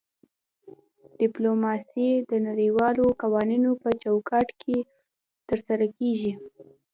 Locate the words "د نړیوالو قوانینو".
2.29-3.71